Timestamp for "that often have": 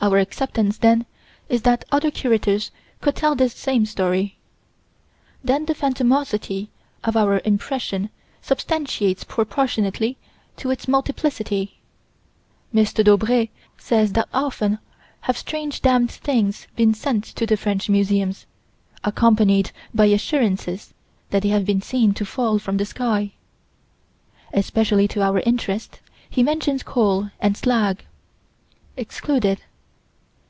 14.12-15.36